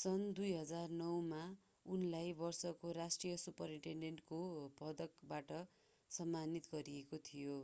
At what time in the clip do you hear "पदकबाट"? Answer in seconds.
4.78-5.52